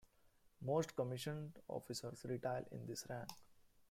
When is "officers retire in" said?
1.67-2.87